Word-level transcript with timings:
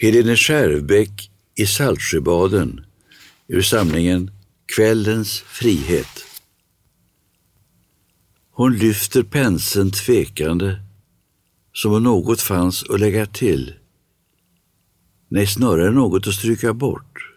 Helene 0.00 0.36
Skärbeck 0.36 1.30
i 1.54 1.66
Saltsjöbaden 1.66 2.80
ur 3.48 3.62
samlingen 3.62 4.30
Kvällens 4.76 5.40
frihet. 5.40 6.24
Hon 8.50 8.76
lyfter 8.76 9.22
penseln 9.22 9.90
tvekande 9.90 10.76
som 11.72 11.92
om 11.92 12.02
något 12.02 12.40
fanns 12.40 12.84
att 12.90 13.00
lägga 13.00 13.26
till. 13.26 13.74
Nej, 15.28 15.46
snarare 15.46 15.90
något 15.90 16.26
att 16.26 16.34
stryka 16.34 16.72
bort. 16.72 17.34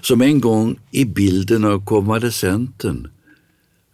Som 0.00 0.22
en 0.22 0.40
gång 0.40 0.80
i 0.90 1.04
bilden 1.04 1.64
av 1.64 1.84
konvalescenten. 1.84 3.10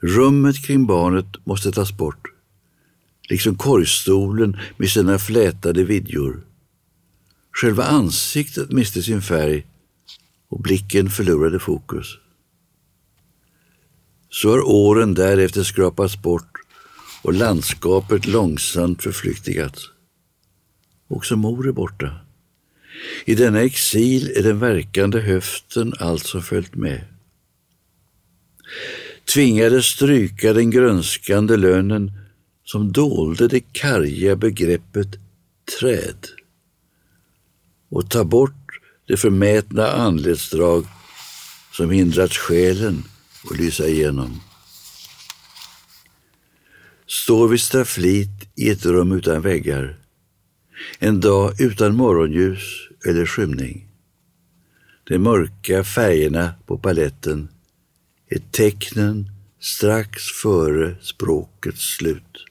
Rummet 0.01 0.67
kring 0.67 0.87
barnet 0.87 1.27
måste 1.45 1.73
tas 1.73 1.96
bort, 1.96 2.29
liksom 3.29 3.57
korgstolen 3.57 4.57
med 4.77 4.91
sina 4.91 5.19
flätade 5.19 5.85
vidjor. 5.85 6.52
Själva 7.63 7.85
ansiktet 7.85 8.73
miste 8.73 9.03
sin 9.03 9.23
färg 9.23 9.67
och 10.49 10.61
blicken 10.61 11.11
förlorade 11.11 11.59
fokus. 11.59 12.07
Så 14.29 14.50
har 14.50 14.61
åren 14.61 15.14
därefter 15.14 15.63
skrapats 15.63 16.22
bort 16.22 16.59
och 17.22 17.35
landskapet 17.35 18.27
långsamt 18.27 19.03
förflyktigats. 19.03 19.83
Också 21.09 21.36
mor 21.36 21.69
är 21.69 21.72
borta. 21.72 22.21
I 23.25 23.35
denna 23.35 23.61
exil 23.61 24.33
är 24.36 24.43
den 24.43 24.58
verkande 24.58 25.21
höften 25.21 25.94
alltså 25.99 26.41
följt 26.41 26.75
med. 26.75 27.05
Tvingades 29.35 29.86
stryka 29.86 30.53
den 30.53 30.71
grönskande 30.71 31.57
lönen 31.57 32.12
som 32.64 32.92
dolde 32.92 33.48
det 33.48 33.61
karga 33.72 34.36
begreppet 34.36 35.08
träd 35.81 36.42
och 37.92 38.11
ta 38.11 38.25
bort 38.25 38.81
det 39.06 39.17
förmätna 39.17 39.87
anletsdrag 39.87 40.86
som 41.72 41.91
hindrat 41.91 42.33
själen 42.33 43.05
att 43.50 43.58
lysa 43.58 43.89
igenom. 43.89 44.41
Står 47.06 47.48
vid 47.48 47.61
stafflit 47.61 48.48
i 48.55 48.70
ett 48.70 48.86
rum 48.86 49.12
utan 49.12 49.42
väggar, 49.42 49.97
en 50.98 51.20
dag 51.20 51.61
utan 51.61 51.97
morgonljus 51.97 52.89
eller 53.06 53.27
skymning. 53.27 53.89
De 55.05 55.19
mörka 55.19 55.84
färgerna 55.84 56.55
på 56.66 56.78
paletten 56.78 57.48
är 58.28 58.41
tecknen 58.50 59.31
strax 59.61 60.22
före 60.42 60.97
språkets 61.00 61.97
slut. 61.97 62.44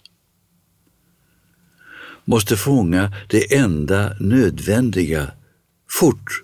Måste 2.25 2.57
fånga 2.57 3.13
det 3.29 3.55
enda 3.55 4.15
nödvändiga, 4.19 5.31
fort, 6.01 6.41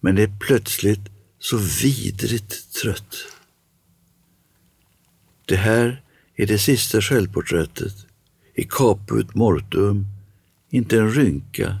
men 0.00 0.18
är 0.18 0.32
plötsligt 0.40 1.08
så 1.38 1.56
vidrigt 1.56 2.72
trött. 2.82 3.16
Det 5.44 5.56
här 5.56 6.02
är 6.34 6.46
det 6.46 6.58
sista 6.58 7.00
självporträttet 7.00 7.92
i 8.54 8.64
caput 8.64 9.34
mortuum, 9.34 10.06
inte 10.70 10.98
en 10.98 11.10
rynka, 11.10 11.78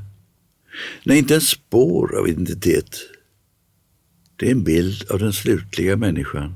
nej, 1.04 1.18
inte 1.18 1.34
en 1.34 1.40
spår 1.40 2.18
av 2.18 2.28
identitet. 2.28 2.96
Det 4.36 4.46
är 4.46 4.50
en 4.50 4.64
bild 4.64 5.10
av 5.10 5.18
den 5.18 5.32
slutliga 5.32 5.96
människan. 5.96 6.54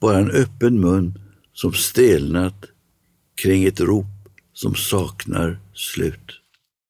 Bara 0.00 0.18
en 0.18 0.30
öppen 0.30 0.80
mun 0.80 1.20
som 1.52 1.72
stelnat 1.72 2.64
kring 3.34 3.64
ett 3.64 3.80
rop 3.80 4.28
som 4.52 4.74
saknar 4.74 5.58
slut. 5.74 6.39